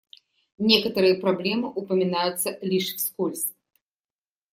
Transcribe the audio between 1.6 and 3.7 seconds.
упоминаются лишь вскользь.